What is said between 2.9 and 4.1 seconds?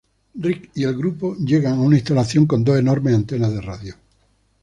antenas de radio.